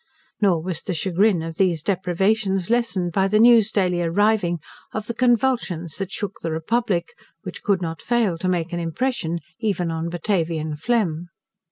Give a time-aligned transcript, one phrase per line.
[0.41, 4.57] Nor was the chagrin of these deprivations lessened by the news daily arriving
[4.95, 9.37] of the convulsions that shook the republic, which could not fail to make an impression
[9.59, 11.27] even on Batavian phlegm.